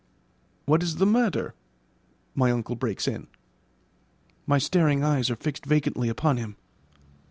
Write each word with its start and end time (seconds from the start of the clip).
"What 0.65 0.81
is 0.81 0.95
the 0.95 1.05
matter?" 1.05 1.53
my 2.33 2.49
uncle 2.51 2.75
breaks 2.75 3.07
in. 3.07 3.27
My 4.47 4.57
staring 4.57 5.03
eyes 5.03 5.29
are 5.29 5.35
fixed 5.35 5.67
vacantly 5.67 6.09
upon 6.09 6.37
him. 6.37 6.55